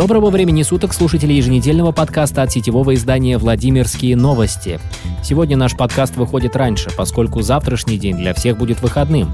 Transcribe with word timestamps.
Доброго 0.00 0.30
времени 0.30 0.62
суток, 0.62 0.94
слушатели 0.94 1.34
еженедельного 1.34 1.92
подкаста 1.92 2.40
от 2.40 2.50
сетевого 2.50 2.94
издания 2.94 3.36
«Владимирские 3.36 4.16
новости». 4.16 4.80
Сегодня 5.22 5.58
наш 5.58 5.76
подкаст 5.76 6.16
выходит 6.16 6.56
раньше, 6.56 6.88
поскольку 6.96 7.42
завтрашний 7.42 7.98
день 7.98 8.16
для 8.16 8.32
всех 8.32 8.56
будет 8.56 8.80
выходным. 8.80 9.30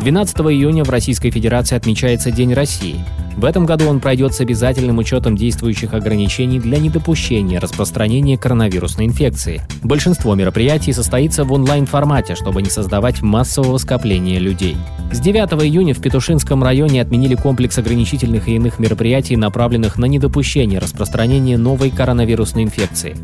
12 0.00 0.38
июня 0.38 0.82
в 0.82 0.90
Российской 0.90 1.30
Федерации 1.30 1.76
отмечается 1.76 2.32
День 2.32 2.52
России. 2.52 2.96
В 3.36 3.44
этом 3.44 3.66
году 3.66 3.88
он 3.88 4.00
пройдет 4.00 4.34
с 4.34 4.40
обязательным 4.40 4.98
учетом 4.98 5.36
действующих 5.36 5.94
ограничений 5.94 6.60
для 6.60 6.78
недопущения 6.78 7.60
распространения 7.60 8.36
коронавирусной 8.36 9.06
инфекции. 9.06 9.62
Большинство 9.82 10.34
мероприятий 10.34 10.92
состоится 10.92 11.44
в 11.44 11.52
онлайн-формате, 11.52 12.34
чтобы 12.34 12.62
не 12.62 12.70
создавать 12.70 13.22
массового 13.22 13.78
скопления 13.78 14.38
людей. 14.38 14.76
С 15.12 15.20
9 15.20 15.62
июня 15.64 15.94
в 15.94 16.00
Петушинском 16.00 16.62
районе 16.62 17.02
отменили 17.02 17.34
комплекс 17.34 17.78
ограничительных 17.78 18.48
и 18.48 18.56
иных 18.56 18.78
мероприятий, 18.78 19.36
направленных 19.36 19.98
на 19.98 20.06
недопущение 20.06 20.78
распространения 20.78 21.58
новой 21.58 21.90
коронавирусной 21.90 22.64
инфекции. 22.64 23.16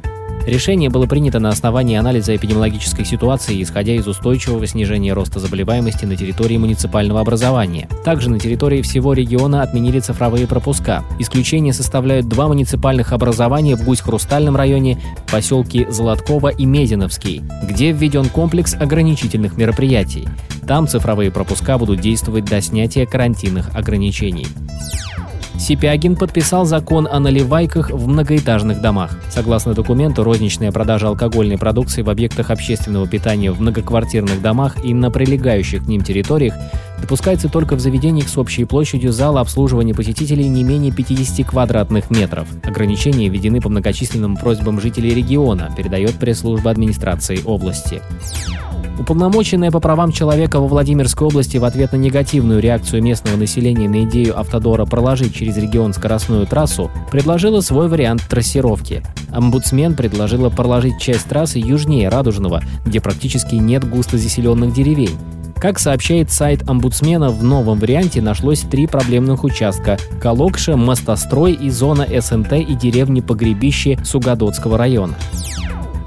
Решение 0.49 0.89
было 0.89 1.05
принято 1.05 1.41
на 1.41 1.51
основании 1.51 1.99
анализа 1.99 2.35
эпидемиологической 2.35 3.05
ситуации, 3.05 3.63
исходя 3.63 3.93
из 3.93 4.07
устойчивого 4.09 4.67
снижения 4.67 5.13
роста 5.13 5.41
заболеваемости 5.41 6.07
на 6.07 6.17
территории 6.17 6.57
муниципального 6.57 7.21
образования. 7.21 7.87
Также 8.03 8.31
на 8.31 8.39
территории 8.39 8.81
всего 8.81 9.13
региона 9.13 9.61
отменили 9.61 10.01
цифровые 10.01 10.47
пропуска. 10.47 11.05
Исключение 11.19 11.75
составляют 11.75 12.29
два 12.29 12.49
муниципальных 12.49 13.13
образования 13.13 13.77
в 13.77 13.85
Гусь-Хрустальном 13.85 14.57
районе, 14.57 14.99
поселки 15.31 15.87
Золоткова 15.91 16.49
и 16.49 16.65
Мезиновский, 16.65 17.43
где 17.65 17.93
введен 17.93 18.31
комплекс 18.31 18.73
ограничительных 18.73 19.59
мероприятий. 19.59 20.27
Там 20.67 20.89
цифровые 20.89 21.31
пропуска 21.31 21.77
будут 21.77 22.01
действовать 22.01 22.47
до 22.47 22.63
снятия 22.63 23.05
карантинных 23.05 23.77
ограничений. 23.77 24.47
Сипягин 25.59 26.17
подписал 26.17 26.65
закон 26.65 27.09
о 27.11 27.19
наливайках 27.19 27.91
в 27.91 28.07
многоэтажных 28.07 28.81
домах. 28.81 29.19
Согласно 29.29 29.75
документу, 29.75 30.23
розничная 30.23 30.73
продажа 30.73 31.09
алкогольной 31.09 31.59
продукции 31.59 32.03
в 32.03 32.11
объектах 32.11 32.51
общественного 32.51 33.07
питания 33.09 33.51
в 33.51 33.61
многоквартирных 33.61 34.41
домах 34.41 34.83
и 34.85 34.95
на 34.95 35.11
прилегающих 35.11 35.85
к 35.85 35.89
ним 35.89 36.03
территориях 36.03 36.55
допускается 37.01 37.49
только 37.49 37.75
в 37.75 37.81
заведениях 37.81 38.29
с 38.29 38.39
общей 38.39 38.65
площадью 38.65 39.13
зала 39.13 39.41
обслуживания 39.41 39.95
посетителей 39.95 40.49
не 40.49 40.63
менее 40.63 40.93
50 40.93 41.47
квадратных 41.47 42.11
метров. 42.11 42.49
Ограничения 42.63 43.29
введены 43.29 43.61
по 43.61 43.69
многочисленным 43.69 44.37
просьбам 44.37 44.81
жителей 44.81 45.15
региона, 45.15 45.73
передает 45.77 46.15
пресс-служба 46.15 46.71
администрации 46.71 47.41
области. 47.45 48.01
Уполномоченная 48.99 49.71
по 49.71 49.79
правам 49.79 50.11
человека 50.11 50.59
во 50.59 50.67
Владимирской 50.67 51.29
области 51.29 51.57
в 51.57 51.65
ответ 51.65 51.93
на 51.93 51.97
негативную 51.97 52.61
реакцию 52.61 53.03
местного 53.03 53.37
населения 53.37 53.89
на 53.89 54.03
идею 54.05 54.39
автодора 54.39 54.87
проложить 54.87 55.35
через 55.35 55.57
регион 55.57 55.93
скоростную 55.93 56.47
трассу, 56.47 56.91
предложила 57.11 57.61
свой 57.61 57.89
вариант 57.89 58.23
трассировки. 58.29 59.05
Омбудсмен 59.31 59.95
предложила 59.95 60.51
проложить 60.51 60.99
часть 60.99 61.27
трассы 61.27 61.59
южнее 61.59 62.09
Радужного, 62.09 62.63
где 62.85 63.01
практически 63.01 63.55
нет 63.55 63.89
густо 63.89 64.19
заселенных 64.19 64.75
деревень. 64.75 65.17
Как 65.61 65.81
сообщает 65.81 66.31
сайт 66.31 66.69
омбудсмена, 66.69 67.31
в 67.31 67.43
новом 67.43 67.79
варианте 67.81 68.23
нашлось 68.23 68.61
три 68.61 68.87
проблемных 68.87 69.43
участка– 69.43 69.99
Калокша, 70.21 70.77
Мостострой 70.77 71.53
и 71.53 71.69
зона 71.71 72.07
СНТ 72.09 72.53
и 72.53 72.75
деревни 72.75 73.21
Погребище 73.21 73.99
Сугодотского 74.05 74.79
района. 74.79 75.15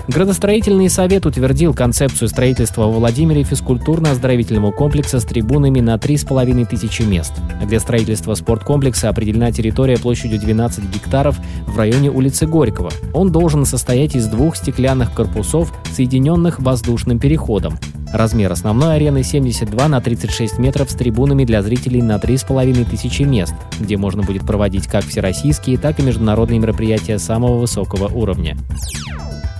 Градостроительный 0.07 0.89
совет 0.89 1.25
утвердил 1.25 1.73
концепцию 1.73 2.27
строительства 2.27 2.83
во 2.83 2.91
Владимире 2.91 3.43
физкультурно-оздоровительного 3.43 4.71
комплекса 4.71 5.19
с 5.19 5.25
трибунами 5.25 5.79
на 5.79 5.95
3,5 5.95 6.65
тысячи 6.65 7.03
мест. 7.03 7.33
Для 7.65 7.79
строительства 7.79 8.33
спорткомплекса 8.33 9.09
определена 9.09 9.51
территория 9.51 9.97
площадью 9.97 10.39
12 10.39 10.85
гектаров 10.85 11.37
в 11.67 11.77
районе 11.77 12.09
улицы 12.09 12.47
Горького. 12.47 12.91
Он 13.13 13.31
должен 13.31 13.65
состоять 13.65 14.15
из 14.15 14.27
двух 14.27 14.55
стеклянных 14.55 15.13
корпусов, 15.13 15.71
соединенных 15.93 16.59
воздушным 16.59 17.19
переходом. 17.19 17.77
Размер 18.11 18.51
основной 18.51 18.95
арены 18.95 19.23
72 19.23 19.87
на 19.87 20.01
36 20.01 20.57
метров 20.57 20.91
с 20.91 20.95
трибунами 20.95 21.45
для 21.45 21.61
зрителей 21.61 22.01
на 22.01 22.17
3,5 22.17 22.89
тысячи 22.89 23.21
мест, 23.21 23.53
где 23.79 23.95
можно 23.95 24.21
будет 24.23 24.45
проводить 24.45 24.87
как 24.87 25.05
всероссийские, 25.05 25.77
так 25.77 25.99
и 25.99 26.03
международные 26.03 26.59
мероприятия 26.59 27.19
самого 27.19 27.57
высокого 27.57 28.07
уровня. 28.07 28.57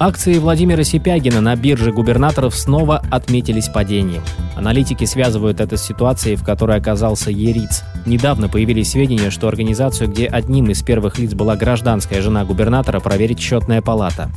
Акции 0.03 0.39
Владимира 0.39 0.84
Сипягина 0.84 1.41
на 1.41 1.56
бирже 1.56 1.91
губернаторов 1.91 2.56
снова 2.56 3.03
отметились 3.12 3.69
падением. 3.69 4.23
Аналитики 4.56 5.06
связывают 5.06 5.62
это 5.62 5.78
с 5.78 5.84
ситуацией, 5.84 6.38
в 6.38 6.44
которой 6.44 6.75
оказался 6.75 7.29
Ериц. 7.29 7.84
Недавно 8.07 8.50
появились 8.50 8.90
сведения, 8.90 9.29
что 9.29 9.47
организацию, 9.47 10.09
где 10.09 10.25
одним 10.25 10.72
из 10.72 10.81
первых 10.81 11.19
лиц 11.19 11.35
была 11.35 11.56
гражданская 11.56 12.23
жена 12.23 12.45
губернатора, 12.45 13.00
проверит 13.00 13.40
счетная 13.40 13.84
палата. 13.84 14.31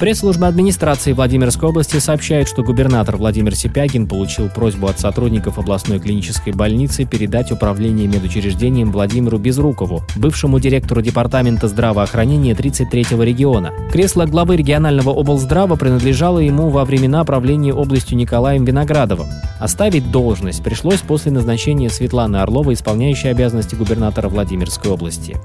Пресс-служба 0.00 0.46
администрации 0.46 1.12
Владимирской 1.12 1.68
области 1.68 1.98
сообщает, 1.98 2.46
что 2.46 2.62
губернатор 2.62 3.16
Владимир 3.16 3.56
Сипягин 3.56 4.06
получил 4.06 4.48
просьбу 4.48 4.86
от 4.86 5.00
сотрудников 5.00 5.58
областной 5.58 5.98
клинической 5.98 6.52
больницы 6.52 7.04
передать 7.04 7.50
управление 7.50 8.06
медучреждением 8.06 8.92
Владимиру 8.92 9.38
Безрукову, 9.38 10.02
бывшему 10.14 10.60
директору 10.60 11.02
департамента 11.02 11.66
здравоохранения 11.66 12.52
33-го 12.52 13.24
региона. 13.24 13.72
Кресло 13.90 14.26
главы 14.26 14.56
регионального 14.56 15.10
облздрава 15.10 15.74
принадлежало 15.74 16.38
ему 16.38 16.68
во 16.68 16.84
времена 16.84 17.24
правления 17.24 17.74
областью 17.74 18.16
Николаем 18.18 18.64
Виноградовым. 18.64 19.26
Оставить 19.58 20.12
должность 20.12 20.62
пришлось 20.62 21.00
после 21.00 21.32
назначения 21.32 21.90
Светланы 21.90 22.36
Орловой, 22.36 22.74
исполняющей 22.74 23.32
обязанности 23.32 23.74
губернатора 23.74 24.28
Владимирской 24.28 24.92
области. 24.92 25.36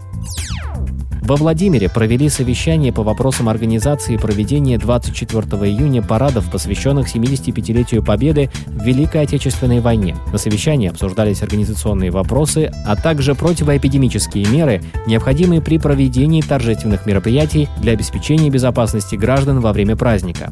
Во 1.26 1.38
Владимире 1.38 1.88
провели 1.88 2.28
совещание 2.28 2.92
по 2.92 3.02
вопросам 3.02 3.48
организации 3.48 4.16
и 4.16 4.18
проведения 4.18 4.78
24 4.78 5.42
июня 5.70 6.02
парадов, 6.02 6.52
посвященных 6.52 7.08
75-летию 7.16 8.04
Победы 8.04 8.52
в 8.68 8.84
Великой 8.84 9.22
Отечественной 9.22 9.80
войне. 9.80 10.18
На 10.34 10.38
совещании 10.38 10.90
обсуждались 10.90 11.42
организационные 11.42 12.12
вопросы, 12.12 12.74
а 12.86 12.98
также 12.98 13.36
противоэпидемические 13.36 14.46
меры, 14.48 14.84
необходимые 15.08 15.62
при 15.62 15.78
проведении 15.78 16.42
торжественных 16.42 17.06
мероприятий 17.06 17.70
для 17.78 17.94
обеспечения 17.94 18.50
безопасности 18.50 19.16
граждан 19.16 19.62
во 19.62 19.72
время 19.72 19.96
праздника. 19.96 20.52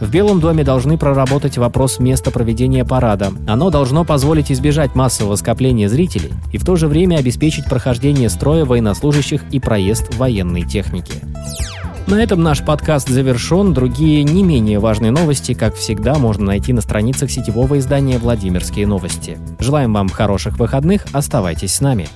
В 0.00 0.10
Белом 0.10 0.40
доме 0.40 0.64
должны 0.64 0.98
проработать 0.98 1.58
вопрос 1.58 2.00
места 2.00 2.32
проведения 2.32 2.84
парада. 2.84 3.32
Оно 3.46 3.70
должно 3.70 4.04
позволить 4.04 4.50
избежать 4.50 4.96
массового 4.96 5.36
скопления 5.36 5.88
зрителей 5.88 6.32
и 6.52 6.58
в 6.58 6.64
то 6.64 6.74
же 6.74 6.88
время 6.88 7.16
обеспечить 7.16 7.66
прохождение 7.66 8.28
строя 8.28 8.64
военнослужащих 8.64 9.42
и 9.50 9.60
проезд 9.60 10.07
военной 10.16 10.62
техники. 10.62 11.14
На 12.06 12.22
этом 12.22 12.42
наш 12.42 12.64
подкаст 12.64 13.08
завершен. 13.08 13.74
Другие 13.74 14.24
не 14.24 14.42
менее 14.42 14.78
важные 14.78 15.10
новости, 15.10 15.52
как 15.52 15.74
всегда, 15.74 16.14
можно 16.14 16.46
найти 16.46 16.72
на 16.72 16.80
страницах 16.80 17.30
сетевого 17.30 17.78
издания 17.78 18.18
«Владимирские 18.18 18.86
новости». 18.86 19.36
Желаем 19.58 19.92
вам 19.92 20.08
хороших 20.08 20.58
выходных, 20.58 21.04
оставайтесь 21.12 21.74
с 21.74 21.80
нами. 21.82 22.08